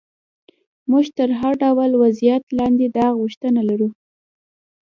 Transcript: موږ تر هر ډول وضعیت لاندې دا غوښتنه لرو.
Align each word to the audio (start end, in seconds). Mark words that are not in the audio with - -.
موږ 0.91 1.05
تر 1.17 1.29
هر 1.39 1.53
ډول 1.63 1.91
وضعیت 2.03 2.43
لاندې 2.59 2.85
دا 2.97 3.07
غوښتنه 3.19 3.61
لرو. 3.69 3.89